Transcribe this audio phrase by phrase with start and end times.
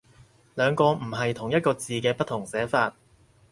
[0.55, 2.95] 兩個唔係同一個字嘅不同寫法